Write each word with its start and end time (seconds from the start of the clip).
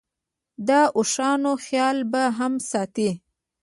د 0.67 0.69
اوښانو 0.97 1.51
خیال 1.65 1.97
به 2.11 2.23
هم 2.37 2.53
ساتې. 2.69 3.09